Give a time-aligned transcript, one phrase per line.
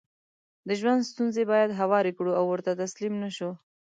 [0.69, 3.49] دژوند ستونزې بايد هوارې کړو او ورته تسليم نشو